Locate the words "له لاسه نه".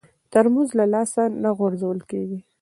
0.79-1.49